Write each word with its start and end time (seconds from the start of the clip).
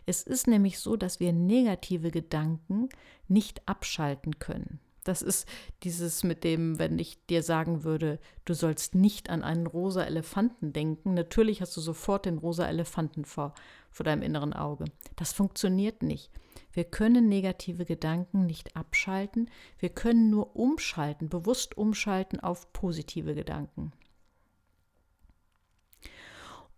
Es 0.06 0.24
ist 0.24 0.48
nämlich 0.48 0.80
so, 0.80 0.96
dass 0.96 1.20
wir 1.20 1.34
negative 1.34 2.12
Gedanken 2.12 2.90
nicht 3.28 3.68
abschalten 3.68 4.40
können. 4.40 4.80
Das 5.04 5.22
ist 5.22 5.48
dieses 5.84 6.24
mit 6.24 6.44
dem, 6.44 6.78
wenn 6.78 7.00
ich 7.00 7.26
dir 7.28 7.42
sagen 7.42 7.84
würde, 7.84 8.20
du 8.46 8.54
sollst 8.54 8.96
nicht 8.96 9.30
an 9.30 9.44
einen 9.44 9.66
rosa 9.66 10.04
Elefanten 10.04 10.74
denken. 10.74 11.14
Natürlich 11.14 11.62
hast 11.62 11.76
du 11.78 11.82
sofort 11.82 12.26
den 12.26 12.38
rosa 12.38 12.68
Elefanten 12.68 13.26
vor, 13.26 13.54
vor 13.92 14.04
deinem 14.04 14.22
inneren 14.22 14.54
Auge. 14.54 14.86
Das 15.16 15.32
funktioniert 15.32 16.04
nicht. 16.04 16.30
Wir 16.74 16.84
können 16.84 17.28
negative 17.28 17.86
Gedanken 17.86 18.46
nicht 18.46 18.76
abschalten. 18.76 19.50
Wir 19.80 19.90
können 19.90 20.30
nur 20.30 20.56
umschalten, 20.56 21.30
bewusst 21.30 21.78
umschalten 21.78 22.40
auf 22.40 22.72
positive 22.74 23.36
Gedanken. 23.36 23.94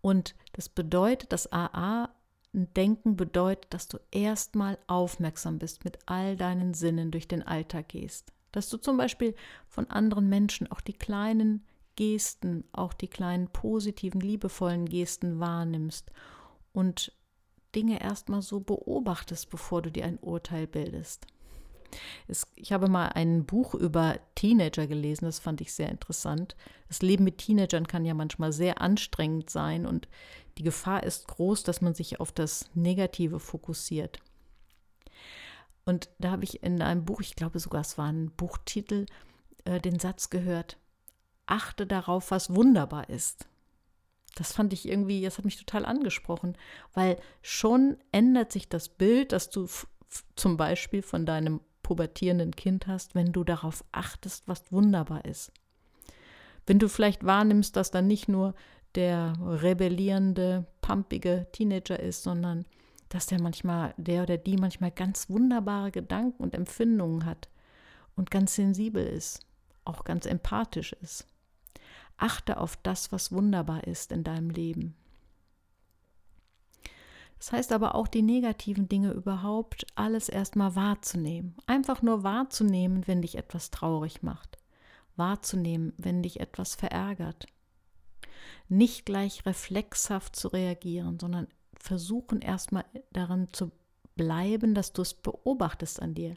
Und 0.02 0.36
das 0.54 0.70
bedeutet, 0.70 1.32
das 1.32 1.52
AA 1.52 2.10
Denken 2.54 3.16
bedeutet, 3.16 3.74
dass 3.74 3.88
du 3.88 3.98
erstmal 4.12 4.78
aufmerksam 4.88 5.58
bist, 5.58 5.86
mit 5.86 6.00
all 6.06 6.36
deinen 6.36 6.74
Sinnen 6.74 7.12
durch 7.12 7.28
den 7.28 7.44
Alltag 7.44 7.90
gehst. 7.90 8.34
Dass 8.52 8.68
du 8.68 8.78
zum 8.78 8.98
Beispiel 8.98 9.36
von 9.68 9.90
anderen 9.90 10.28
Menschen 10.28 10.70
auch 10.70 10.82
die 10.82 10.94
kleinen 10.94 11.66
Gesten, 11.96 12.66
auch 12.74 12.94
die 12.94 13.08
kleinen 13.08 13.48
positiven, 13.48 14.20
liebevollen 14.20 14.86
Gesten 14.86 15.40
wahrnimmst 15.40 16.12
und 16.74 17.14
Dinge 17.74 18.02
erstmal 18.02 18.42
so 18.42 18.60
beobachtest, 18.60 19.50
bevor 19.50 19.82
du 19.82 19.92
dir 19.92 20.06
ein 20.06 20.20
Urteil 20.20 20.68
bildest. 20.68 21.28
Es, 22.28 22.48
ich 22.56 22.72
habe 22.72 22.88
mal 22.88 23.08
ein 23.08 23.46
Buch 23.46 23.74
über 23.74 24.20
Teenager 24.36 24.88
gelesen, 24.88 25.26
das 25.26 25.40
fand 25.40 25.62
ich 25.62 25.74
sehr 25.74 25.90
interessant. 25.90 26.56
Das 26.88 27.02
Leben 27.02 27.24
mit 27.24 27.38
Teenagern 27.38 27.88
kann 27.88 28.06
ja 28.06 28.14
manchmal 28.14 28.52
sehr 28.52 28.82
anstrengend 28.82 29.50
sein 29.50 29.86
und 29.86 30.08
die 30.58 30.64
Gefahr 30.64 31.04
ist 31.04 31.28
groß, 31.28 31.64
dass 31.64 31.82
man 31.82 31.94
sich 31.94 32.20
auf 32.20 32.32
das 32.32 32.70
Negative 32.74 33.40
fokussiert. 33.40 34.20
Und 35.86 36.10
da 36.20 36.32
habe 36.32 36.44
ich 36.44 36.64
in 36.64 36.82
einem 36.82 37.06
Buch, 37.06 37.22
ich 37.22 37.36
glaube 37.36 37.60
sogar 37.60 37.82
es 37.82 37.98
war 37.98 38.08
ein 38.08 38.32
Buchtitel, 38.32 39.06
äh, 39.66 39.80
den 39.80 40.00
Satz 40.00 40.30
gehört, 40.30 40.78
achte 41.46 41.88
darauf, 41.88 42.32
was 42.32 42.54
wunderbar 42.54 43.10
ist. 43.10 43.48
Das 44.36 44.54
fand 44.54 44.72
ich 44.74 44.88
irgendwie, 44.88 45.22
das 45.22 45.38
hat 45.38 45.46
mich 45.46 45.58
total 45.58 45.86
angesprochen, 45.86 46.58
weil 46.94 47.20
schon 47.42 47.98
ändert 48.12 48.52
sich 48.52 48.70
das 48.70 48.90
Bild, 48.90 49.34
das 49.34 49.50
du 49.50 49.68
zum 50.36 50.58
Beispiel 50.58 51.02
von 51.02 51.26
deinem 51.26 51.62
pubertierenden 51.92 52.56
Kind 52.56 52.88
hast, 52.88 53.16
wenn 53.16 53.34
du 53.34 53.44
darauf 53.44 53.84
achtest, 53.92 54.48
was 54.48 54.72
wunderbar 54.72 55.26
ist. 55.26 55.52
Wenn 56.66 56.80
du 56.80 56.88
vielleicht 56.88 57.26
wahrnimmst, 57.26 57.76
dass 57.76 57.92
da 57.92 58.02
nicht 58.02 58.30
nur 58.30 58.56
der 58.96 59.34
rebellierende, 59.42 60.66
pumpige 60.80 61.48
Teenager 61.52 62.00
ist, 62.00 62.24
sondern 62.24 62.64
dass 63.10 63.26
der 63.26 63.42
manchmal, 63.42 63.94
der 63.98 64.24
oder 64.24 64.38
die 64.38 64.56
manchmal 64.56 64.92
ganz 64.92 65.30
wunderbare 65.30 65.92
Gedanken 65.92 66.42
und 66.42 66.56
Empfindungen 66.56 67.26
hat 67.26 67.50
und 68.16 68.32
ganz 68.32 68.56
sensibel 68.56 69.06
ist, 69.06 69.46
auch 69.84 70.06
ganz 70.06 70.26
empathisch 70.26 70.94
ist. 71.02 71.28
Achte 72.16 72.58
auf 72.58 72.78
das, 72.78 73.12
was 73.12 73.34
wunderbar 73.34 73.84
ist 73.84 74.14
in 74.14 74.24
deinem 74.24 74.50
Leben. 74.50 74.96
Das 77.42 77.52
heißt 77.54 77.72
aber 77.72 77.96
auch, 77.96 78.08
die 78.08 78.22
negativen 78.22 78.88
Dinge 78.88 79.14
überhaupt 79.14 79.88
alles 79.96 80.30
erstmal 80.30 80.76
wahrzunehmen. 80.76 81.56
Einfach 81.66 82.04
nur 82.04 82.22
wahrzunehmen, 82.22 83.08
wenn 83.08 83.24
dich 83.24 83.36
etwas 83.36 83.72
traurig 83.72 84.22
macht. 84.22 84.60
Wahrzunehmen, 85.16 85.92
wenn 85.98 86.22
dich 86.22 86.40
etwas 86.40 86.76
verärgert. 86.76 87.48
Nicht 88.70 89.08
gleich 89.08 89.44
reflexhaft 89.48 90.36
zu 90.36 90.50
reagieren, 90.50 91.18
sondern 91.20 91.48
versuchen 91.74 92.42
erstmal 92.42 92.86
daran 93.12 93.48
zu 93.52 93.72
bleiben, 94.16 94.76
dass 94.76 94.94
du 94.94 95.02
es 95.02 95.16
beobachtest 95.16 96.00
an 96.00 96.14
dir. 96.14 96.36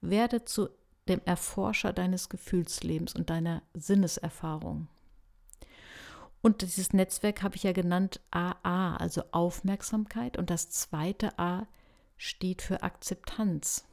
Werde 0.00 0.44
zu 0.44 0.68
dem 1.08 1.22
Erforscher 1.24 1.92
deines 1.92 2.28
Gefühlslebens 2.28 3.16
und 3.16 3.30
deiner 3.30 3.64
Sinneserfahrung. 3.74 4.86
Und 6.44 6.60
dieses 6.60 6.92
Netzwerk 6.92 7.42
habe 7.42 7.56
ich 7.56 7.62
ja 7.62 7.72
genannt 7.72 8.20
AA, 8.30 8.96
also 8.96 9.22
Aufmerksamkeit. 9.32 10.36
Und 10.36 10.50
das 10.50 10.68
zweite 10.68 11.38
A 11.38 11.66
steht 12.18 12.60
für 12.60 12.82
Akzeptanz. 12.82 13.86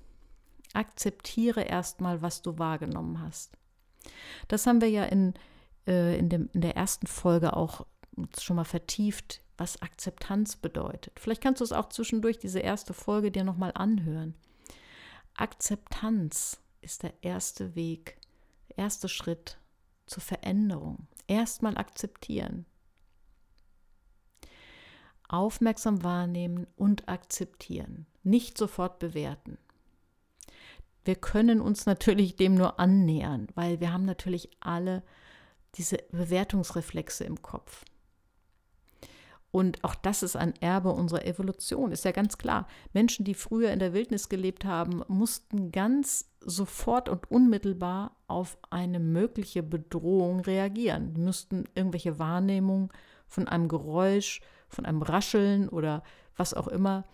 Akzeptiere 0.74 1.62
erstmal, 1.62 2.22
was 2.22 2.42
du 2.42 2.60
wahrgenommen 2.60 3.22
hast. 3.22 3.58
Das 4.50 4.68
haben 4.68 4.82
wir 4.82 4.90
ja 4.90 5.06
in, 5.06 5.34
äh, 5.88 6.20
in, 6.20 6.28
dem, 6.28 6.50
in 6.52 6.60
der 6.60 6.76
ersten 6.76 7.08
Folge 7.08 7.56
auch 7.56 7.86
schon 8.38 8.58
mal 8.58 8.66
vertieft, 8.66 9.40
was 9.58 9.82
Akzeptanz 9.82 10.58
bedeutet. 10.58 11.18
Vielleicht 11.22 11.42
kannst 11.42 11.62
du 11.62 11.64
es 11.64 11.72
auch 11.72 11.88
zwischendurch, 11.88 12.38
diese 12.38 12.60
erste 12.60 12.94
Folge, 12.94 13.32
dir 13.32 13.46
nochmal 13.46 13.72
anhören. 13.76 14.36
Akzeptanz 15.36 16.60
ist 16.82 17.04
der 17.04 17.14
erste 17.22 17.76
Weg, 17.76 18.18
der 18.68 18.80
erste 18.80 19.08
Schritt 19.08 19.58
zur 20.06 20.22
Veränderung. 20.22 21.08
Erstmal 21.32 21.78
akzeptieren. 21.78 22.66
Aufmerksam 25.30 26.04
wahrnehmen 26.04 26.68
und 26.76 27.08
akzeptieren. 27.08 28.06
Nicht 28.22 28.58
sofort 28.58 29.00
bewerten. 29.00 29.58
Wir 31.06 31.16
können 31.16 31.62
uns 31.62 31.86
natürlich 31.86 32.36
dem 32.36 32.56
nur 32.56 32.82
annähern, 32.82 33.48
weil 33.56 33.80
wir 33.80 33.94
haben 33.94 34.04
natürlich 34.04 34.50
alle 34.60 35.04
diese 35.76 36.00
Bewertungsreflexe 36.12 37.24
im 37.24 37.42
Kopf. 37.42 37.86
Und 39.52 39.84
auch 39.84 39.96
das 39.96 40.24
ist 40.24 40.38
ein 40.38 40.54
Erbe 40.62 40.92
unserer 40.92 41.26
Evolution, 41.26 41.92
ist 41.92 42.06
ja 42.06 42.12
ganz 42.12 42.38
klar. 42.38 42.68
Menschen, 42.94 43.26
die 43.26 43.34
früher 43.34 43.72
in 43.72 43.80
der 43.80 43.94
Wildnis 43.94 44.30
gelebt 44.30 44.64
haben, 44.64 45.04
mussten 45.10 45.72
ganz 45.74 46.32
sofort 46.40 47.10
und 47.10 47.30
unmittelbar 47.30 48.16
auf 48.28 48.58
eine 48.70 49.00
mögliche 49.00 49.62
Bedrohung 49.62 50.40
reagieren. 50.40 51.14
Die 51.14 51.22
mussten 51.22 51.66
irgendwelche 51.76 52.18
Wahrnehmungen 52.18 52.90
von 53.28 53.48
einem 53.48 53.68
Geräusch, 53.68 54.42
von 54.70 54.86
einem 54.86 55.02
Rascheln 55.02 55.68
oder 55.68 56.02
was 56.38 56.54
auch 56.54 56.70
immer, 56.70 57.06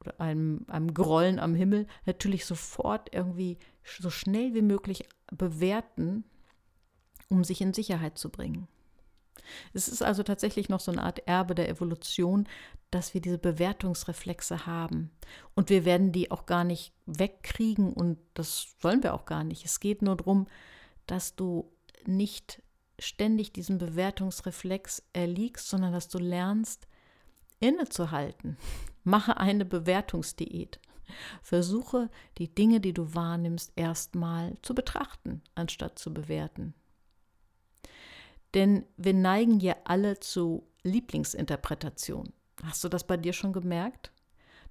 oder 0.00 0.18
einem, 0.18 0.64
einem 0.68 0.94
Grollen 0.94 1.38
am 1.38 1.54
Himmel, 1.54 1.86
natürlich 2.06 2.46
sofort 2.46 3.14
irgendwie 3.14 3.58
so 3.84 4.10
schnell 4.10 4.54
wie 4.54 4.62
möglich 4.62 5.08
bewerten, 5.30 6.24
um 7.28 7.44
sich 7.44 7.60
in 7.60 7.72
Sicherheit 7.72 8.18
zu 8.18 8.30
bringen. 8.30 8.66
Es 9.72 9.88
ist 9.88 10.02
also 10.02 10.22
tatsächlich 10.22 10.68
noch 10.68 10.80
so 10.80 10.92
eine 10.92 11.02
Art 11.02 11.26
Erbe 11.26 11.54
der 11.54 11.68
Evolution, 11.68 12.48
dass 12.90 13.14
wir 13.14 13.20
diese 13.20 13.38
Bewertungsreflexe 13.38 14.66
haben. 14.66 15.10
Und 15.54 15.70
wir 15.70 15.84
werden 15.84 16.12
die 16.12 16.30
auch 16.30 16.46
gar 16.46 16.64
nicht 16.64 16.92
wegkriegen 17.06 17.92
und 17.92 18.18
das 18.34 18.74
wollen 18.80 19.02
wir 19.02 19.14
auch 19.14 19.24
gar 19.24 19.44
nicht. 19.44 19.64
Es 19.64 19.80
geht 19.80 20.02
nur 20.02 20.16
darum, 20.16 20.46
dass 21.06 21.34
du 21.34 21.72
nicht 22.06 22.62
ständig 22.98 23.52
diesem 23.52 23.78
Bewertungsreflex 23.78 25.02
erliegst, 25.12 25.68
sondern 25.68 25.92
dass 25.92 26.08
du 26.08 26.18
lernst, 26.18 26.86
innezuhalten. 27.60 28.56
Mache 29.04 29.38
eine 29.38 29.64
Bewertungsdiät. 29.64 30.78
Versuche 31.42 32.08
die 32.38 32.54
Dinge, 32.54 32.80
die 32.80 32.92
du 32.92 33.14
wahrnimmst, 33.14 33.72
erstmal 33.76 34.56
zu 34.62 34.74
betrachten, 34.74 35.42
anstatt 35.54 35.98
zu 35.98 36.14
bewerten. 36.14 36.74
Denn 38.54 38.84
wir 38.96 39.14
neigen 39.14 39.60
ja 39.60 39.76
alle 39.84 40.20
zu 40.20 40.66
Lieblingsinterpretation. 40.82 42.32
Hast 42.62 42.84
du 42.84 42.88
das 42.88 43.06
bei 43.06 43.16
dir 43.16 43.32
schon 43.32 43.52
gemerkt? 43.52 44.12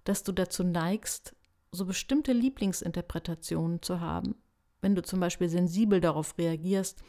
Dass 0.03 0.23
du 0.23 0.31
dazu 0.31 0.63
neigst, 0.63 1.35
so 1.71 1.85
bestimmte 1.85 2.33
Lieblingsinterpretationen 2.33 3.81
zu 3.81 3.99
haben. 3.99 4.35
Wenn 4.81 4.95
du 4.95 5.03
zum 5.03 5.19
Beispiel 5.19 5.47
sensibel 5.47 6.01
darauf 6.01 6.37
reagierst, 6.37 7.01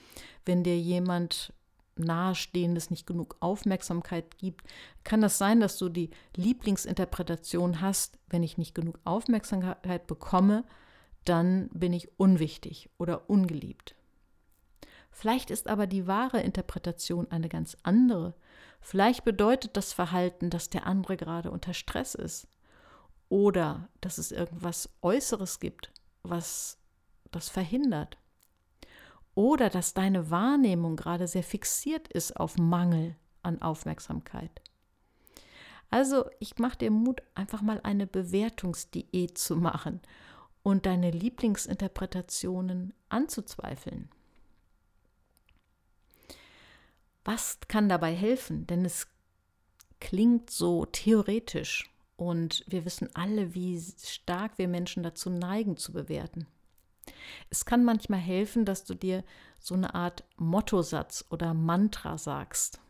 wenn 0.44 0.62
dir 0.62 0.78
jemand 0.78 1.52
Nahestehendes 1.96 2.90
nicht 2.90 3.06
genug 3.06 3.36
Aufmerksamkeit 3.40 4.38
gibt, 4.38 4.66
kann 5.04 5.20
das 5.20 5.38
sein, 5.38 5.60
dass 5.60 5.78
du 5.78 5.88
die 5.88 6.10
Lieblingsinterpretation 6.36 7.80
hast, 7.80 8.18
wenn 8.28 8.42
ich 8.42 8.58
nicht 8.58 8.74
genug 8.74 8.98
Aufmerksamkeit 9.04 10.06
bekomme, 10.06 10.64
dann 11.24 11.68
bin 11.68 11.92
ich 11.92 12.18
unwichtig 12.18 12.88
oder 12.98 13.28
ungeliebt. 13.28 13.94
Vielleicht 15.12 15.50
ist 15.50 15.68
aber 15.68 15.86
die 15.86 16.06
wahre 16.06 16.40
Interpretation 16.40 17.30
eine 17.30 17.48
ganz 17.48 17.76
andere. 17.82 18.34
Vielleicht 18.80 19.24
bedeutet 19.24 19.76
das 19.76 19.92
Verhalten, 19.92 20.50
dass 20.50 20.70
der 20.70 20.86
andere 20.86 21.16
gerade 21.16 21.50
unter 21.50 21.74
Stress 21.74 22.14
ist 22.14 22.48
oder 23.28 23.88
dass 24.00 24.18
es 24.18 24.32
irgendwas 24.32 24.90
Äußeres 25.02 25.60
gibt, 25.60 25.92
was 26.22 26.78
das 27.30 27.48
verhindert. 27.48 28.18
Oder 29.34 29.70
dass 29.70 29.94
deine 29.94 30.30
Wahrnehmung 30.30 30.96
gerade 30.96 31.28
sehr 31.28 31.42
fixiert 31.42 32.08
ist 32.08 32.36
auf 32.36 32.58
Mangel 32.58 33.16
an 33.42 33.62
Aufmerksamkeit. 33.62 34.60
Also 35.90 36.24
ich 36.40 36.58
mache 36.58 36.78
dir 36.78 36.90
Mut, 36.90 37.22
einfach 37.34 37.60
mal 37.60 37.80
eine 37.82 38.06
Bewertungsdiät 38.06 39.36
zu 39.36 39.56
machen 39.56 40.00
und 40.62 40.86
deine 40.86 41.10
Lieblingsinterpretationen 41.10 42.94
anzuzweifeln. 43.08 44.08
Was 47.24 47.58
kann 47.68 47.88
dabei 47.88 48.14
helfen? 48.14 48.66
Denn 48.66 48.84
es 48.84 49.06
klingt 50.00 50.50
so 50.50 50.84
theoretisch 50.86 51.90
und 52.16 52.64
wir 52.66 52.84
wissen 52.84 53.08
alle, 53.14 53.54
wie 53.54 53.80
stark 53.80 54.58
wir 54.58 54.68
Menschen 54.68 55.02
dazu 55.02 55.30
neigen 55.30 55.76
zu 55.76 55.92
bewerten. 55.92 56.46
Es 57.50 57.64
kann 57.64 57.84
manchmal 57.84 58.20
helfen, 58.20 58.64
dass 58.64 58.84
du 58.84 58.94
dir 58.94 59.24
so 59.58 59.74
eine 59.74 59.94
Art 59.94 60.24
Mottosatz 60.36 61.24
oder 61.30 61.54
Mantra 61.54 62.18
sagst. 62.18 62.80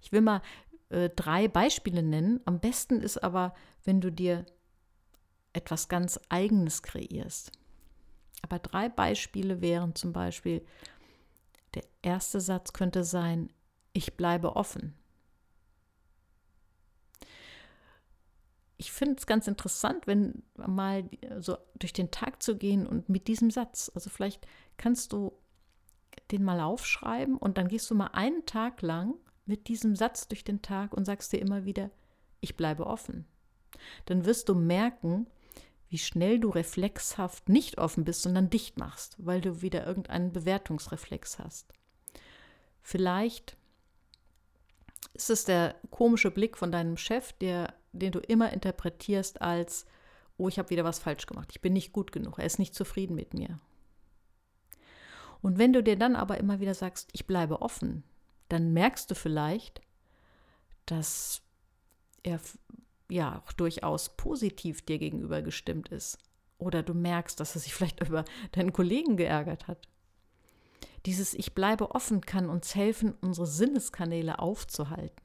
Ich 0.00 0.12
will 0.12 0.20
mal 0.20 0.42
äh, 0.90 1.10
drei 1.10 1.48
Beispiele 1.48 2.02
nennen. 2.02 2.40
Am 2.44 2.60
besten 2.60 3.00
ist 3.00 3.22
aber, 3.22 3.54
wenn 3.84 4.00
du 4.00 4.10
dir 4.10 4.46
etwas 5.52 5.88
ganz 5.88 6.20
Eigenes 6.28 6.82
kreierst. 6.82 7.52
Aber 8.42 8.58
drei 8.58 8.88
Beispiele 8.88 9.60
wären 9.60 9.94
zum 9.94 10.12
Beispiel, 10.12 10.64
der 11.74 11.84
erste 12.02 12.40
Satz 12.40 12.72
könnte 12.72 13.04
sein, 13.04 13.52
ich 13.92 14.16
bleibe 14.16 14.56
offen. 14.56 14.94
ich 18.78 18.92
finde 18.92 19.16
es 19.18 19.26
ganz 19.26 19.48
interessant, 19.48 20.06
wenn 20.06 20.42
mal 20.56 21.04
so 21.40 21.58
durch 21.78 21.92
den 21.92 22.12
Tag 22.12 22.42
zu 22.42 22.56
gehen 22.56 22.86
und 22.86 23.08
mit 23.08 23.26
diesem 23.26 23.50
Satz, 23.50 23.90
also 23.94 24.08
vielleicht 24.08 24.46
kannst 24.76 25.12
du 25.12 25.32
den 26.30 26.44
mal 26.44 26.60
aufschreiben 26.60 27.36
und 27.36 27.58
dann 27.58 27.68
gehst 27.68 27.90
du 27.90 27.96
mal 27.96 28.10
einen 28.12 28.46
Tag 28.46 28.80
lang 28.82 29.14
mit 29.46 29.66
diesem 29.66 29.96
Satz 29.96 30.28
durch 30.28 30.44
den 30.44 30.62
Tag 30.62 30.94
und 30.94 31.04
sagst 31.04 31.32
dir 31.32 31.40
immer 31.40 31.64
wieder, 31.64 31.90
ich 32.40 32.56
bleibe 32.56 32.86
offen. 32.86 33.26
Dann 34.06 34.24
wirst 34.24 34.48
du 34.48 34.54
merken, 34.54 35.26
wie 35.88 35.98
schnell 35.98 36.38
du 36.38 36.50
reflexhaft 36.50 37.48
nicht 37.48 37.78
offen 37.78 38.04
bist, 38.04 38.22
sondern 38.22 38.50
dicht 38.50 38.78
machst, 38.78 39.16
weil 39.18 39.40
du 39.40 39.62
wieder 39.62 39.86
irgendeinen 39.86 40.32
Bewertungsreflex 40.32 41.38
hast. 41.38 41.72
Vielleicht 42.82 43.56
ist 45.14 45.30
es 45.30 45.44
der 45.44 45.74
komische 45.90 46.30
Blick 46.30 46.56
von 46.56 46.70
deinem 46.70 46.96
Chef, 46.96 47.32
der 47.34 47.74
den 47.92 48.12
du 48.12 48.20
immer 48.20 48.52
interpretierst 48.52 49.42
als, 49.42 49.86
oh, 50.36 50.48
ich 50.48 50.58
habe 50.58 50.70
wieder 50.70 50.84
was 50.84 50.98
falsch 50.98 51.26
gemacht, 51.26 51.48
ich 51.52 51.60
bin 51.60 51.72
nicht 51.72 51.92
gut 51.92 52.12
genug, 52.12 52.38
er 52.38 52.46
ist 52.46 52.58
nicht 52.58 52.74
zufrieden 52.74 53.14
mit 53.14 53.34
mir. 53.34 53.58
Und 55.40 55.58
wenn 55.58 55.72
du 55.72 55.82
dir 55.82 55.96
dann 55.96 56.16
aber 56.16 56.38
immer 56.38 56.60
wieder 56.60 56.74
sagst, 56.74 57.08
ich 57.12 57.26
bleibe 57.26 57.62
offen, 57.62 58.02
dann 58.48 58.72
merkst 58.72 59.10
du 59.10 59.14
vielleicht, 59.14 59.80
dass 60.86 61.42
er 62.22 62.40
ja 63.10 63.42
auch 63.44 63.52
durchaus 63.52 64.16
positiv 64.16 64.84
dir 64.84 64.98
gegenüber 64.98 65.42
gestimmt 65.42 65.88
ist. 65.88 66.18
Oder 66.58 66.82
du 66.82 66.94
merkst, 66.94 67.38
dass 67.38 67.54
er 67.54 67.60
sich 67.60 67.74
vielleicht 67.74 68.00
über 68.06 68.24
deinen 68.52 68.72
Kollegen 68.72 69.16
geärgert 69.16 69.68
hat. 69.68 69.88
Dieses 71.06 71.34
Ich 71.34 71.54
bleibe 71.54 71.92
offen 71.92 72.20
kann 72.20 72.50
uns 72.50 72.74
helfen, 72.74 73.14
unsere 73.20 73.46
Sinneskanäle 73.46 74.38
aufzuhalten. 74.40 75.22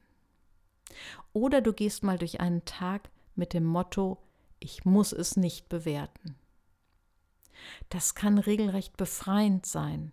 Oder 1.32 1.60
du 1.60 1.72
gehst 1.72 2.04
mal 2.04 2.18
durch 2.18 2.40
einen 2.40 2.64
Tag 2.64 3.10
mit 3.34 3.52
dem 3.52 3.64
Motto, 3.64 4.18
ich 4.60 4.84
muss 4.84 5.12
es 5.12 5.36
nicht 5.36 5.68
bewerten. 5.68 6.36
Das 7.88 8.14
kann 8.14 8.38
regelrecht 8.38 8.96
befreiend 8.96 9.66
sein. 9.66 10.12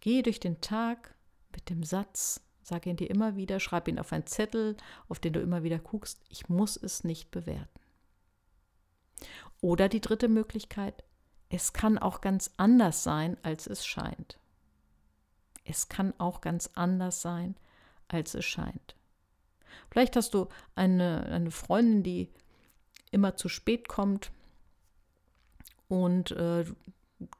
Gehe 0.00 0.22
durch 0.22 0.40
den 0.40 0.60
Tag 0.60 1.14
mit 1.52 1.68
dem 1.68 1.82
Satz, 1.84 2.40
sag 2.70 2.86
ihn 2.86 2.96
dir 2.96 3.10
immer 3.10 3.36
wieder, 3.36 3.60
schreib 3.60 3.88
ihn 3.88 3.98
auf 3.98 4.12
einen 4.12 4.26
Zettel, 4.26 4.76
auf 5.08 5.18
den 5.18 5.32
du 5.32 5.40
immer 5.40 5.62
wieder 5.64 5.78
guckst, 5.78 6.22
ich 6.28 6.48
muss 6.48 6.76
es 6.76 7.04
nicht 7.04 7.30
bewerten. 7.30 7.80
Oder 9.60 9.88
die 9.88 10.00
dritte 10.00 10.28
Möglichkeit, 10.28 11.02
es 11.48 11.72
kann 11.72 11.98
auch 11.98 12.20
ganz 12.20 12.52
anders 12.56 13.02
sein, 13.02 13.36
als 13.42 13.66
es 13.66 13.84
scheint. 13.84 14.38
Es 15.64 15.88
kann 15.88 16.14
auch 16.18 16.40
ganz 16.40 16.70
anders 16.74 17.20
sein, 17.20 17.56
als 18.06 18.34
es 18.34 18.44
scheint. 18.44 18.94
Vielleicht 19.90 20.14
hast 20.14 20.32
du 20.34 20.48
eine, 20.76 21.26
eine 21.26 21.50
Freundin, 21.50 22.02
die 22.04 22.28
immer 23.10 23.36
zu 23.36 23.48
spät 23.48 23.88
kommt 23.88 24.30
und 25.88 26.30
äh, 26.30 26.64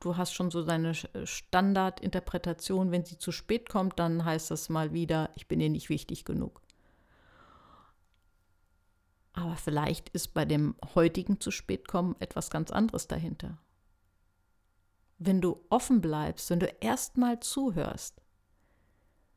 du 0.01 0.17
hast 0.17 0.33
schon 0.33 0.51
so 0.51 0.65
deine 0.65 0.95
Standardinterpretation, 0.95 2.91
wenn 2.91 3.05
sie 3.05 3.19
zu 3.19 3.33
spät 3.33 3.69
kommt, 3.69 3.99
dann 3.99 4.25
heißt 4.25 4.51
das 4.51 4.69
mal 4.69 4.93
wieder, 4.93 5.31
ich 5.37 5.49
bin 5.49 5.61
ihr 5.61 5.71
nicht 5.71 5.89
wichtig 5.89 6.25
genug. 6.25 6.61
Aber 9.33 9.57
vielleicht 9.57 10.09
ist 10.11 10.35
bei 10.35 10.45
dem 10.45 10.75
heutigen 10.95 11.41
zu 11.41 11.51
spät 11.51 11.89
kommen 11.89 12.17
etwas 12.19 12.51
ganz 12.51 12.71
anderes 12.71 13.09
dahinter. 13.09 13.59
Wenn 15.19 15.41
du 15.41 15.65
offen 15.71 16.01
bleibst, 16.01 16.51
wenn 16.51 16.61
du 16.61 16.67
erstmal 16.81 17.41
zuhörst, 17.41 18.21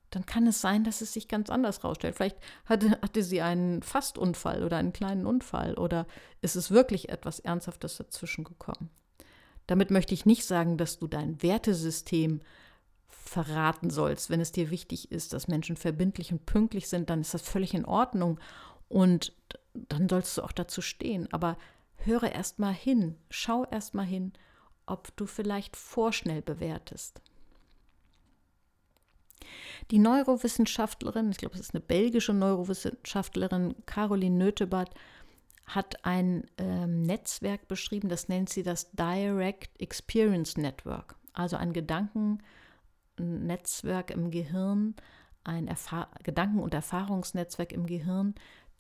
dann 0.09 0.25
kann 0.25 0.45
es 0.47 0.61
sein, 0.61 0.83
dass 0.83 1.01
es 1.01 1.13
sich 1.13 1.27
ganz 1.27 1.49
anders 1.49 1.83
rausstellt. 1.83 2.15
Vielleicht 2.15 2.37
hatte, 2.65 2.91
hatte 3.01 3.23
sie 3.23 3.41
einen 3.41 3.81
Fastunfall 3.81 4.63
oder 4.63 4.77
einen 4.77 4.93
kleinen 4.93 5.25
Unfall 5.25 5.75
oder 5.75 6.05
ist 6.41 6.55
es 6.55 6.71
wirklich 6.71 7.09
etwas 7.09 7.39
Ernsthaftes 7.39 7.97
dazwischen 7.97 8.43
gekommen. 8.43 8.89
Damit 9.67 9.91
möchte 9.91 10.13
ich 10.13 10.25
nicht 10.25 10.45
sagen, 10.45 10.77
dass 10.77 10.99
du 10.99 11.07
dein 11.07 11.41
Wertesystem 11.41 12.41
verraten 13.07 13.89
sollst. 13.89 14.29
Wenn 14.29 14.41
es 14.41 14.51
dir 14.51 14.69
wichtig 14.69 15.11
ist, 15.11 15.33
dass 15.33 15.47
Menschen 15.47 15.77
verbindlich 15.77 16.31
und 16.31 16.45
pünktlich 16.45 16.87
sind, 16.87 17.09
dann 17.09 17.21
ist 17.21 17.33
das 17.33 17.41
völlig 17.41 17.73
in 17.73 17.85
Ordnung 17.85 18.39
und 18.89 19.33
dann 19.73 20.09
sollst 20.09 20.37
du 20.37 20.43
auch 20.43 20.51
dazu 20.51 20.81
stehen. 20.81 21.27
Aber 21.31 21.57
höre 21.95 22.31
erst 22.31 22.59
mal 22.59 22.73
hin, 22.73 23.15
schau 23.29 23.65
erst 23.65 23.93
mal 23.93 24.05
hin, 24.05 24.33
ob 24.85 25.15
du 25.15 25.25
vielleicht 25.25 25.75
vorschnell 25.75 26.41
bewertest. 26.41 27.21
Die 29.91 29.99
Neurowissenschaftlerin, 29.99 31.31
ich 31.31 31.37
glaube, 31.37 31.55
es 31.55 31.61
ist 31.61 31.73
eine 31.73 31.81
belgische 31.81 32.33
Neurowissenschaftlerin, 32.33 33.75
Caroline 33.85 34.37
Nötebart, 34.37 34.93
hat 35.65 36.05
ein 36.05 36.45
ähm, 36.57 37.03
Netzwerk 37.03 37.67
beschrieben, 37.67 38.09
das 38.09 38.27
nennt 38.27 38.49
sie 38.49 38.63
das 38.63 38.91
Direct 38.91 39.79
Experience 39.81 40.57
Network, 40.57 41.15
also 41.33 41.55
ein 41.55 41.73
Gedankennetzwerk 41.73 44.11
im 44.11 44.31
Gehirn, 44.31 44.95
ein 45.43 45.67
Erfahr 45.67 46.09
Gedanken- 46.23 46.59
und 46.59 46.73
Erfahrungsnetzwerk 46.73 47.71
im 47.71 47.85
Gehirn, 47.85 48.33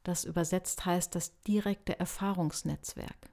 das 0.03 0.25
übersetzt 0.25 0.85
heißt 0.85 1.15
das 1.15 1.39
direkte 1.41 1.99
Erfahrungsnetzwerk. 1.99 3.29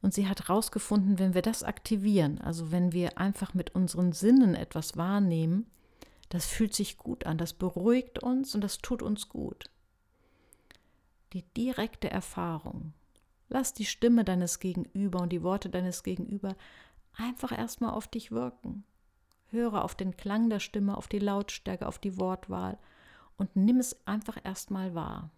Und 0.00 0.14
sie 0.14 0.28
hat 0.28 0.48
herausgefunden, 0.48 1.18
wenn 1.18 1.34
wir 1.34 1.42
das 1.42 1.64
aktivieren, 1.64 2.40
also 2.40 2.70
wenn 2.70 2.92
wir 2.92 3.18
einfach 3.18 3.52
mit 3.52 3.74
unseren 3.74 4.12
Sinnen 4.12 4.54
etwas 4.54 4.96
wahrnehmen, 4.96 5.66
das 6.28 6.46
fühlt 6.46 6.74
sich 6.74 6.98
gut 6.98 7.26
an, 7.26 7.38
das 7.38 7.52
beruhigt 7.52 8.22
uns 8.22 8.54
und 8.54 8.60
das 8.60 8.78
tut 8.78 9.02
uns 9.02 9.28
gut. 9.28 9.70
Die 11.32 11.42
direkte 11.42 12.10
Erfahrung. 12.10 12.94
Lass 13.48 13.72
die 13.72 13.84
Stimme 13.84 14.24
deines 14.24 14.60
Gegenüber 14.60 15.20
und 15.20 15.30
die 15.30 15.42
Worte 15.42 15.70
deines 15.70 16.02
Gegenüber 16.02 16.56
einfach 17.16 17.56
erstmal 17.56 17.90
auf 17.90 18.08
dich 18.08 18.30
wirken. 18.30 18.84
Höre 19.50 19.84
auf 19.84 19.94
den 19.94 20.16
Klang 20.16 20.50
der 20.50 20.60
Stimme, 20.60 20.96
auf 20.96 21.08
die 21.08 21.18
Lautstärke, 21.18 21.86
auf 21.86 21.98
die 21.98 22.18
Wortwahl 22.18 22.78
und 23.38 23.56
nimm 23.56 23.78
es 23.78 24.06
einfach 24.06 24.38
erstmal 24.44 24.94
wahr. 24.94 25.30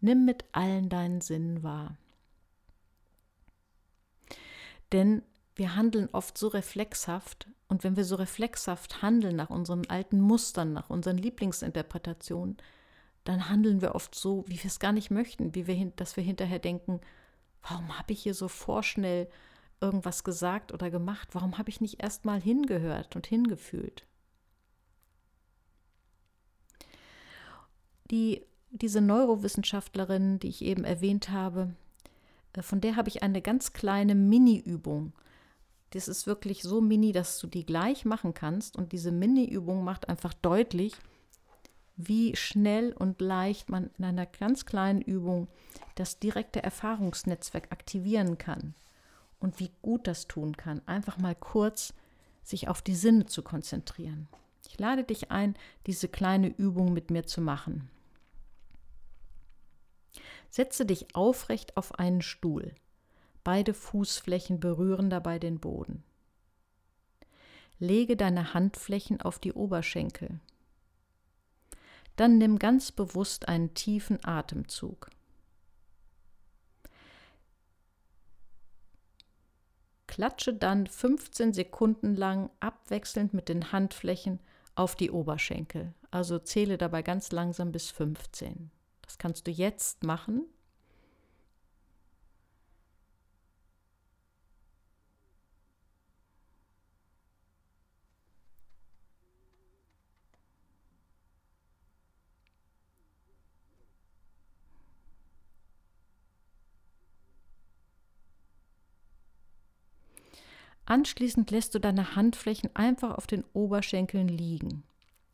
Nimm 0.00 0.26
mit 0.26 0.44
allen 0.52 0.90
deinen 0.90 1.22
Sinnen 1.22 1.62
wahr. 1.62 1.96
Denn 4.92 5.22
wir 5.56 5.74
handeln 5.74 6.08
oft 6.12 6.38
so 6.38 6.48
reflexhaft 6.48 7.48
und 7.68 7.82
wenn 7.82 7.96
wir 7.96 8.04
so 8.04 8.16
reflexhaft 8.16 9.02
handeln 9.02 9.36
nach 9.36 9.50
unseren 9.50 9.86
alten 9.88 10.20
Mustern, 10.20 10.72
nach 10.72 10.90
unseren 10.90 11.16
Lieblingsinterpretationen, 11.16 12.58
dann 13.24 13.48
handeln 13.48 13.80
wir 13.80 13.94
oft 13.94 14.14
so, 14.14 14.44
wie 14.46 14.62
wir 14.62 14.66
es 14.66 14.78
gar 14.78 14.92
nicht 14.92 15.10
möchten, 15.10 15.54
wie 15.54 15.66
wir, 15.66 15.92
dass 15.96 16.16
wir 16.16 16.22
hinterher 16.22 16.58
denken, 16.58 17.00
warum 17.62 17.98
habe 17.98 18.12
ich 18.12 18.22
hier 18.22 18.34
so 18.34 18.48
vorschnell 18.48 19.28
irgendwas 19.80 20.24
gesagt 20.24 20.72
oder 20.72 20.90
gemacht? 20.90 21.28
Warum 21.32 21.58
habe 21.58 21.70
ich 21.70 21.80
nicht 21.80 22.02
erst 22.02 22.24
mal 22.24 22.40
hingehört 22.40 23.16
und 23.16 23.26
hingefühlt? 23.26 24.06
Die, 28.10 28.44
diese 28.70 29.00
Neurowissenschaftlerin, 29.00 30.38
die 30.38 30.48
ich 30.48 30.62
eben 30.62 30.84
erwähnt 30.84 31.30
habe, 31.30 31.74
äh, 32.52 32.62
von 32.62 32.80
der 32.80 32.96
habe 32.96 33.08
ich 33.08 33.22
eine 33.22 33.42
ganz 33.42 33.72
kleine 33.72 34.14
Mini-Übung. 34.14 35.12
Das 35.90 36.08
ist 36.08 36.26
wirklich 36.26 36.62
so 36.62 36.80
mini, 36.80 37.12
dass 37.12 37.38
du 37.38 37.46
die 37.46 37.64
gleich 37.64 38.04
machen 38.04 38.34
kannst. 38.34 38.76
Und 38.76 38.92
diese 38.92 39.12
Mini-Übung 39.12 39.84
macht 39.84 40.08
einfach 40.08 40.34
deutlich, 40.34 40.94
wie 41.96 42.36
schnell 42.36 42.92
und 42.92 43.20
leicht 43.20 43.70
man 43.70 43.90
in 43.96 44.04
einer 44.04 44.26
ganz 44.26 44.66
kleinen 44.66 45.00
Übung 45.00 45.48
das 45.94 46.18
direkte 46.18 46.62
Erfahrungsnetzwerk 46.62 47.72
aktivieren 47.72 48.36
kann 48.36 48.74
und 49.40 49.60
wie 49.60 49.70
gut 49.82 50.06
das 50.06 50.26
tun 50.26 50.56
kann, 50.56 50.82
einfach 50.86 51.18
mal 51.18 51.34
kurz 51.34 51.94
sich 52.42 52.68
auf 52.68 52.82
die 52.82 52.94
Sinne 52.94 53.26
zu 53.26 53.42
konzentrieren. 53.42 54.28
Ich 54.68 54.78
lade 54.78 55.04
dich 55.04 55.30
ein, 55.30 55.56
diese 55.86 56.08
kleine 56.08 56.48
Übung 56.48 56.92
mit 56.92 57.10
mir 57.10 57.26
zu 57.26 57.40
machen. 57.40 57.90
Setze 60.50 60.86
dich 60.86 61.14
aufrecht 61.14 61.76
auf 61.76 61.98
einen 61.98 62.22
Stuhl. 62.22 62.74
Beide 63.46 63.74
Fußflächen 63.74 64.58
berühren 64.58 65.08
dabei 65.08 65.38
den 65.38 65.60
Boden. 65.60 66.02
Lege 67.78 68.16
deine 68.16 68.54
Handflächen 68.54 69.20
auf 69.20 69.38
die 69.38 69.52
Oberschenkel. 69.52 70.40
Dann 72.16 72.38
nimm 72.38 72.58
ganz 72.58 72.90
bewusst 72.90 73.46
einen 73.46 73.72
tiefen 73.72 74.18
Atemzug. 74.24 75.10
Klatsche 80.08 80.52
dann 80.52 80.88
15 80.88 81.52
Sekunden 81.52 82.16
lang 82.16 82.50
abwechselnd 82.58 83.32
mit 83.32 83.48
den 83.48 83.70
Handflächen 83.70 84.40
auf 84.74 84.96
die 84.96 85.12
Oberschenkel. 85.12 85.94
Also 86.10 86.40
zähle 86.40 86.78
dabei 86.78 87.02
ganz 87.02 87.30
langsam 87.30 87.70
bis 87.70 87.92
15. 87.92 88.72
Das 89.02 89.18
kannst 89.18 89.46
du 89.46 89.52
jetzt 89.52 90.02
machen. 90.02 90.46
Anschließend 110.86 111.50
lässt 111.50 111.74
du 111.74 111.80
deine 111.80 112.16
Handflächen 112.16 112.70
einfach 112.74 113.16
auf 113.16 113.26
den 113.26 113.44
Oberschenkeln 113.52 114.28
liegen 114.28 114.84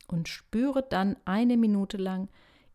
und 0.07 0.27
spüre 0.27 0.83
dann 0.83 1.15
eine 1.25 1.57
Minute 1.57 1.97
lang 1.97 2.27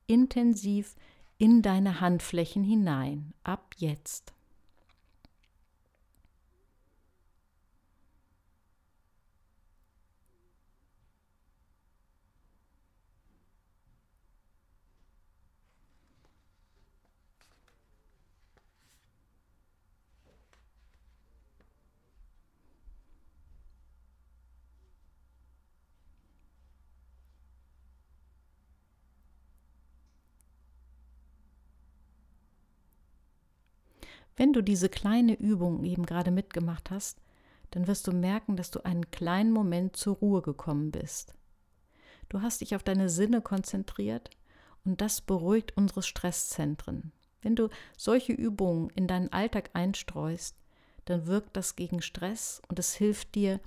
intensiv 0.06 0.94
in 1.38 1.60
deine 1.62 2.00
Handflächen 2.00 2.64
hinein. 2.64 3.34
Ab 3.42 3.74
jetzt. 3.76 4.32
Wenn 34.38 34.52
du 34.52 34.62
diese 34.62 34.88
kleine 34.88 35.34
Übung 35.34 35.82
eben 35.82 36.06
gerade 36.06 36.30
mitgemacht 36.30 36.92
hast, 36.92 37.20
dann 37.72 37.88
wirst 37.88 38.06
du 38.06 38.12
merken, 38.12 38.56
dass 38.56 38.70
du 38.70 38.84
einen 38.84 39.10
kleinen 39.10 39.50
Moment 39.50 39.96
zur 39.96 40.14
Ruhe 40.14 40.42
gekommen 40.42 40.92
bist. 40.92 41.34
Du 42.28 42.40
hast 42.40 42.60
dich 42.60 42.76
auf 42.76 42.84
deine 42.84 43.08
Sinne 43.08 43.42
konzentriert 43.42 44.30
und 44.84 45.00
das 45.00 45.20
beruhigt 45.20 45.76
unsere 45.76 46.04
Stresszentren. 46.04 47.10
Wenn 47.42 47.56
du 47.56 47.68
solche 47.96 48.32
Übungen 48.32 48.90
in 48.90 49.08
deinen 49.08 49.32
Alltag 49.32 49.70
einstreust, 49.72 50.54
dann 51.06 51.26
wirkt 51.26 51.56
das 51.56 51.74
gegen 51.74 52.00
Stress 52.00 52.62
und 52.68 52.78
es 52.78 52.94
hilft 52.94 53.34
dir, 53.34 53.58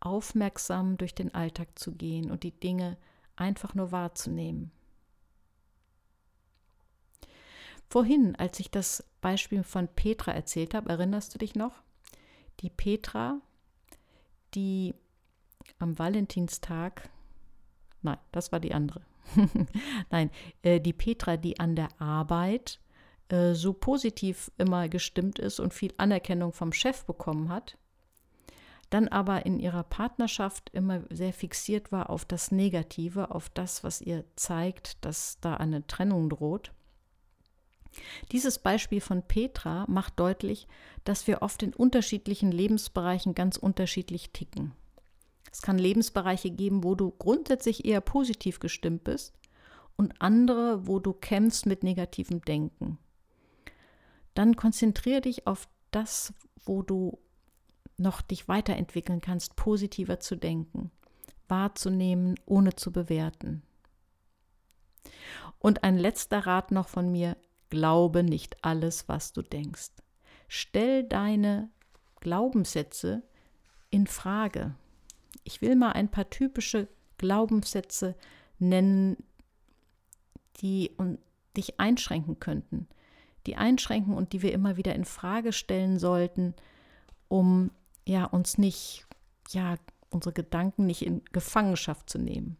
aufmerksam 0.00 0.96
durch 0.96 1.14
den 1.14 1.32
Alltag 1.32 1.78
zu 1.78 1.92
gehen 1.92 2.32
und 2.32 2.42
die 2.42 2.58
Dinge 2.58 2.96
einfach 3.36 3.76
nur 3.76 3.92
wahrzunehmen. 3.92 4.72
Vorhin, 7.88 8.36
als 8.36 8.60
ich 8.60 8.70
das 8.70 9.02
Beispiel 9.20 9.62
von 9.62 9.88
Petra 9.88 10.32
erzählt 10.32 10.74
habe, 10.74 10.90
erinnerst 10.90 11.34
du 11.34 11.38
dich 11.38 11.54
noch? 11.54 11.72
Die 12.60 12.70
Petra, 12.70 13.40
die 14.54 14.94
am 15.78 15.98
Valentinstag, 15.98 17.08
nein, 18.02 18.18
das 18.32 18.52
war 18.52 18.60
die 18.60 18.74
andere. 18.74 19.02
nein, 20.10 20.30
äh, 20.62 20.80
die 20.80 20.92
Petra, 20.92 21.36
die 21.36 21.60
an 21.60 21.76
der 21.76 21.88
Arbeit 22.00 22.80
äh, 23.28 23.54
so 23.54 23.72
positiv 23.72 24.50
immer 24.58 24.88
gestimmt 24.88 25.38
ist 25.38 25.60
und 25.60 25.72
viel 25.72 25.94
Anerkennung 25.96 26.52
vom 26.52 26.72
Chef 26.72 27.04
bekommen 27.04 27.48
hat, 27.48 27.78
dann 28.90 29.08
aber 29.08 29.44
in 29.44 29.58
ihrer 29.58 29.82
Partnerschaft 29.82 30.70
immer 30.72 31.02
sehr 31.10 31.32
fixiert 31.32 31.92
war 31.92 32.10
auf 32.10 32.24
das 32.24 32.50
Negative, 32.50 33.30
auf 33.30 33.50
das, 33.50 33.84
was 33.84 34.00
ihr 34.00 34.24
zeigt, 34.36 35.04
dass 35.04 35.40
da 35.40 35.54
eine 35.54 35.86
Trennung 35.86 36.30
droht. 36.30 36.72
Dieses 38.32 38.58
Beispiel 38.58 39.00
von 39.00 39.22
Petra 39.22 39.84
macht 39.88 40.18
deutlich, 40.20 40.68
dass 41.04 41.26
wir 41.26 41.42
oft 41.42 41.62
in 41.62 41.74
unterschiedlichen 41.74 42.52
Lebensbereichen 42.52 43.34
ganz 43.34 43.56
unterschiedlich 43.56 44.30
ticken. 44.30 44.72
Es 45.50 45.62
kann 45.62 45.78
Lebensbereiche 45.78 46.50
geben, 46.50 46.84
wo 46.84 46.94
du 46.94 47.10
grundsätzlich 47.10 47.84
eher 47.84 48.00
positiv 48.00 48.60
gestimmt 48.60 49.04
bist 49.04 49.34
und 49.96 50.20
andere, 50.20 50.86
wo 50.86 50.98
du 50.98 51.12
kämpfst 51.12 51.66
mit 51.66 51.82
negativem 51.82 52.42
Denken. 52.42 52.98
Dann 54.34 54.54
konzentriere 54.56 55.22
dich 55.22 55.46
auf 55.46 55.68
das, 55.90 56.32
wo 56.64 56.82
du 56.82 57.18
noch 57.96 58.20
dich 58.20 58.46
weiterentwickeln 58.46 59.20
kannst, 59.20 59.56
positiver 59.56 60.20
zu 60.20 60.36
denken, 60.36 60.92
wahrzunehmen, 61.48 62.36
ohne 62.46 62.76
zu 62.76 62.92
bewerten. 62.92 63.62
Und 65.58 65.82
ein 65.82 65.98
letzter 65.98 66.46
Rat 66.46 66.70
noch 66.70 66.86
von 66.86 67.10
mir, 67.10 67.36
Glaube 67.68 68.22
nicht 68.22 68.64
alles, 68.64 69.08
was 69.08 69.32
du 69.32 69.42
denkst. 69.42 69.90
Stell 70.48 71.04
deine 71.04 71.70
Glaubenssätze 72.20 73.22
in 73.90 74.06
Frage. 74.06 74.74
Ich 75.44 75.60
will 75.60 75.76
mal 75.76 75.92
ein 75.92 76.10
paar 76.10 76.30
typische 76.30 76.88
Glaubenssätze 77.18 78.14
nennen, 78.58 79.16
die 80.60 80.90
dich 81.56 81.78
einschränken 81.78 82.40
könnten, 82.40 82.88
die 83.46 83.56
einschränken 83.56 84.14
und 84.14 84.32
die 84.32 84.42
wir 84.42 84.52
immer 84.52 84.76
wieder 84.76 84.94
in 84.94 85.04
Frage 85.04 85.52
stellen 85.52 85.98
sollten, 85.98 86.54
um 87.28 87.70
ja 88.06 88.24
uns 88.24 88.58
nicht 88.58 89.06
ja 89.50 89.76
unsere 90.10 90.32
Gedanken 90.32 90.86
nicht 90.86 91.02
in 91.02 91.22
Gefangenschaft 91.32 92.08
zu 92.08 92.18
nehmen. 92.18 92.56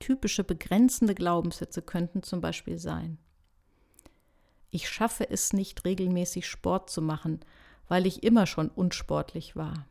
Typische 0.00 0.42
begrenzende 0.42 1.14
Glaubenssätze 1.14 1.82
könnten 1.82 2.22
zum 2.22 2.40
Beispiel 2.40 2.78
sein. 2.78 3.18
Ich 4.74 4.88
schaffe 4.88 5.28
es 5.28 5.52
nicht 5.52 5.84
regelmäßig 5.84 6.46
Sport 6.48 6.88
zu 6.88 7.02
machen, 7.02 7.40
weil 7.88 8.06
ich 8.06 8.22
immer 8.22 8.46
schon 8.46 8.70
unsportlich 8.70 9.54
war. 9.54 9.86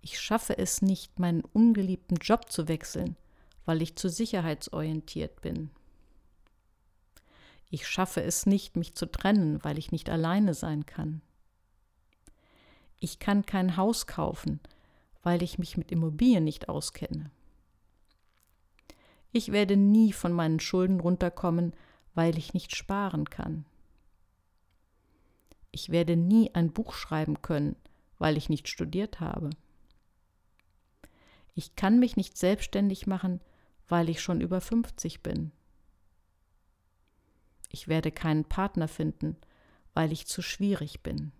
Ich 0.00 0.20
schaffe 0.20 0.58
es 0.58 0.82
nicht, 0.82 1.20
meinen 1.20 1.42
ungeliebten 1.44 2.16
Job 2.16 2.50
zu 2.50 2.66
wechseln, 2.66 3.16
weil 3.64 3.80
ich 3.80 3.94
zu 3.94 4.08
sicherheitsorientiert 4.08 5.40
bin. 5.40 5.70
Ich 7.70 7.86
schaffe 7.86 8.24
es 8.24 8.44
nicht, 8.44 8.76
mich 8.76 8.96
zu 8.96 9.06
trennen, 9.06 9.62
weil 9.62 9.78
ich 9.78 9.92
nicht 9.92 10.10
alleine 10.10 10.52
sein 10.54 10.84
kann. 10.84 11.22
Ich 12.98 13.20
kann 13.20 13.46
kein 13.46 13.76
Haus 13.76 14.08
kaufen, 14.08 14.58
weil 15.22 15.44
ich 15.44 15.60
mich 15.60 15.76
mit 15.76 15.92
Immobilien 15.92 16.42
nicht 16.42 16.68
auskenne. 16.68 17.30
Ich 19.30 19.52
werde 19.52 19.76
nie 19.76 20.12
von 20.12 20.32
meinen 20.32 20.58
Schulden 20.58 20.98
runterkommen, 20.98 21.72
weil 22.14 22.38
ich 22.38 22.54
nicht 22.54 22.74
sparen 22.76 23.28
kann. 23.28 23.64
Ich 25.70 25.90
werde 25.90 26.16
nie 26.16 26.54
ein 26.54 26.72
Buch 26.72 26.94
schreiben 26.94 27.42
können, 27.42 27.76
weil 28.18 28.36
ich 28.36 28.48
nicht 28.48 28.68
studiert 28.68 29.20
habe. 29.20 29.50
Ich 31.54 31.76
kann 31.76 31.98
mich 31.98 32.16
nicht 32.16 32.36
selbstständig 32.36 33.06
machen, 33.06 33.40
weil 33.88 34.08
ich 34.08 34.20
schon 34.20 34.40
über 34.40 34.60
50 34.60 35.22
bin. 35.22 35.52
ich 37.74 37.88
werde 37.88 38.12
keinen 38.12 38.44
Partner 38.44 38.86
finden, 38.86 39.36
weil 39.94 40.12
ich 40.12 40.26
zu 40.26 40.42
schwierig 40.42 41.02
bin. 41.02 41.32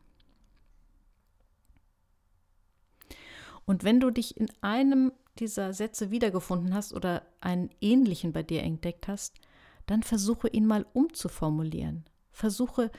Und 3.65 3.85
wenn 3.85 4.01
du 4.01 4.11
dich 4.11 4.37
in 4.37 4.51
einem 4.61 5.13
dieser 5.39 5.73
Sätze 5.73 6.11
wiedergefunden 6.11 6.75
hast 6.75 6.93
oder 6.93 7.25
einen 7.41 7.71
ähnlichen 7.81 8.33
bei 8.33 8.43
dir 8.43 8.63
entdeckt 8.63 9.09
hast, 9.09 9.41
dann 9.87 10.03
versuche 10.03 10.49
ihn 10.49 10.67
mal 10.67 10.87
umzuformulieren. 10.93 12.05
Versuche 12.31 12.91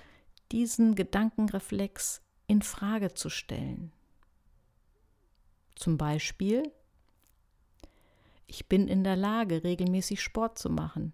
diesen 0.51 0.95
Gedankenreflex 0.95 2.21
in 2.47 2.61
Frage 2.61 3.13
zu 3.13 3.29
stellen. 3.29 3.91
Zum 5.75 5.97
Beispiel, 5.97 6.71
ich 8.47 8.67
bin 8.67 8.87
in 8.87 9.03
der 9.03 9.15
Lage, 9.15 9.63
regelmäßig 9.63 10.21
Sport 10.21 10.59
zu 10.59 10.69
machen. 10.69 11.13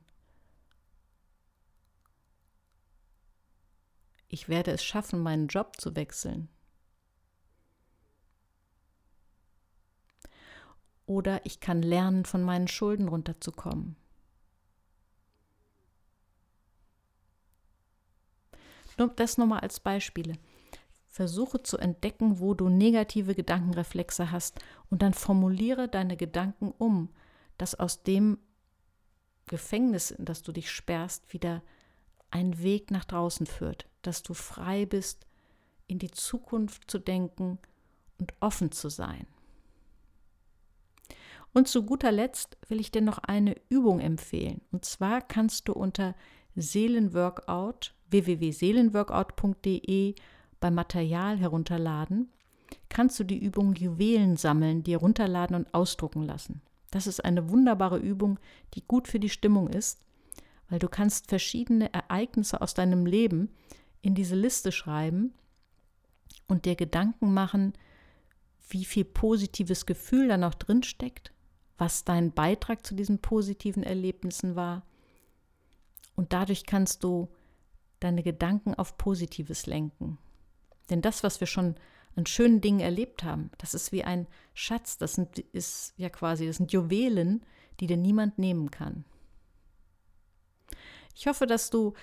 Ich 4.28 4.48
werde 4.48 4.72
es 4.72 4.84
schaffen, 4.84 5.20
meinen 5.20 5.48
Job 5.48 5.80
zu 5.80 5.96
wechseln. 5.96 6.50
Oder 11.06 11.46
ich 11.46 11.60
kann 11.60 11.82
lernen, 11.82 12.24
von 12.24 12.42
meinen 12.42 12.70
Schulden 12.70 13.10
runterzukommen. 13.10 13.98
Nur 19.02 19.10
das 19.16 19.40
nochmal 19.40 19.62
als 19.62 19.80
Beispiele. 19.80 20.36
Versuche 21.08 21.64
zu 21.64 21.80
entdecken, 21.80 22.40
wo 22.40 22.54
du 22.54 22.70
negative 22.70 23.34
Gedankenreflexe 23.34 24.30
hast 24.30 24.60
und 24.92 25.02
dann 25.02 25.16
formuliere 25.16 25.88
deine 25.88 26.18
Gedanken 26.18 26.72
um, 26.78 27.10
dass 27.58 27.74
aus 27.74 28.04
dem 28.04 28.38
Gefängnis, 29.48 30.12
in 30.12 30.26
das 30.26 30.44
du 30.44 30.52
dich 30.52 30.70
sperrst, 30.70 31.34
wieder 31.34 31.64
ein 32.30 32.62
Weg 32.62 32.92
nach 32.92 33.04
draußen 33.04 33.48
führt, 33.48 33.88
dass 34.04 34.22
du 34.22 34.36
frei 34.36 34.86
bist, 34.86 35.26
in 35.88 35.98
die 35.98 36.12
Zukunft 36.12 36.90
zu 36.90 37.00
denken 37.00 37.58
und 38.20 38.34
offen 38.40 38.72
zu 38.72 38.90
sein. 38.90 39.26
Und 41.54 41.68
zu 41.68 41.88
guter 41.88 42.12
Letzt 42.12 42.56
will 42.68 42.80
ich 42.80 42.92
dir 42.92 43.02
noch 43.02 43.18
eine 43.18 43.56
Übung 43.68 44.00
empfehlen. 44.00 44.62
Und 44.72 44.86
zwar 44.86 45.22
kannst 45.22 45.68
du 45.70 45.74
unter 45.74 46.14
Seelenworkout 46.56 47.96
www.seelenworkout.de 48.12 50.16
beim 50.60 50.76
Material 50.76 51.38
herunterladen, 51.38 52.30
kannst 52.90 53.20
du 53.20 53.24
die 53.24 53.40
Übung 53.40 53.76
Juwelen 53.76 54.38
sammeln, 54.38 54.84
dir 54.84 54.98
runterladen 54.98 55.56
und 55.56 55.74
ausdrucken 55.74 56.24
lassen. 56.24 56.62
Das 56.92 57.08
ist 57.08 57.24
eine 57.24 57.50
wunderbare 57.50 57.98
Übung, 57.98 58.40
die 58.74 58.84
gut 58.88 59.08
für 59.08 59.20
die 59.20 59.30
Stimmung 59.30 59.70
ist, 59.70 60.02
weil 60.70 60.80
du 60.80 60.88
kannst 60.88 61.28
verschiedene 61.28 61.94
Ereignisse 61.94 62.62
aus 62.62 62.74
deinem 62.74 63.06
Leben 63.06 63.50
in 64.02 64.16
diese 64.16 64.36
Liste 64.36 64.72
schreiben 64.72 65.34
und 66.48 66.66
dir 66.66 66.76
Gedanken 66.76 67.34
machen, 67.34 67.74
wie 68.70 68.86
viel 68.86 69.06
positives 69.06 69.86
Gefühl 69.86 70.28
da 70.28 70.38
noch 70.38 70.54
drin 70.54 70.84
steckt 70.84 71.32
was 71.82 72.04
dein 72.04 72.32
Beitrag 72.32 72.86
zu 72.86 72.94
diesen 72.94 73.18
positiven 73.18 73.82
Erlebnissen 73.82 74.56
war. 74.56 74.84
Und 76.16 76.32
dadurch 76.32 76.68
kannst 76.68 77.04
du 77.04 77.28
deine 78.02 78.24
Gedanken 78.24 78.76
auf 78.76 78.98
Positives 78.98 79.66
lenken. 79.66 80.18
Denn 80.90 81.02
das, 81.02 81.24
was 81.24 81.40
wir 81.40 81.48
schon 81.48 81.76
an 82.18 82.26
schönen 82.26 82.60
Dingen 82.60 82.82
erlebt 82.82 83.24
haben, 83.24 83.52
das 83.58 83.74
ist 83.74 83.94
wie 83.94 84.04
ein 84.04 84.28
Schatz, 84.54 84.98
das 84.98 85.14
sind, 85.14 85.40
ist 85.40 85.94
ja 85.96 86.10
quasi, 86.10 86.46
das 86.46 86.58
sind 86.58 86.74
Juwelen, 86.74 87.46
die 87.80 87.88
dir 87.88 87.98
niemand 87.98 88.38
nehmen 88.38 88.70
kann. 88.70 89.06
Ich 91.16 91.28
hoffe, 91.28 91.48
dass 91.48 91.70
du 91.70 91.94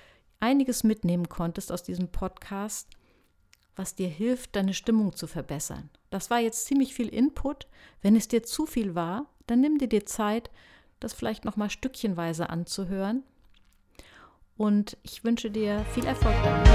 einiges 0.40 0.84
mitnehmen 0.84 1.28
konntest 1.28 1.70
aus 1.70 1.82
diesem 1.82 2.08
Podcast, 2.08 2.88
was 3.76 3.94
dir 3.94 4.08
hilft, 4.08 4.56
deine 4.56 4.74
Stimmung 4.74 5.14
zu 5.14 5.26
verbessern. 5.26 5.90
Das 6.10 6.30
war 6.30 6.40
jetzt 6.40 6.66
ziemlich 6.66 6.94
viel 6.94 7.08
Input. 7.08 7.66
Wenn 8.00 8.16
es 8.16 8.28
dir 8.28 8.42
zu 8.42 8.66
viel 8.66 8.94
war, 8.94 9.26
dann 9.46 9.60
nimm 9.60 9.78
dir 9.78 9.88
die 9.88 10.04
Zeit, 10.04 10.50
das 11.00 11.12
vielleicht 11.12 11.44
noch 11.44 11.56
mal 11.56 11.70
stückchenweise 11.70 12.50
anzuhören. 12.50 13.22
Und 14.58 14.98
ich 15.04 15.24
wünsche 15.24 15.50
dir 15.50 15.86
viel 15.94 16.04
Erfolg 16.04 16.34
damit. 16.44 16.68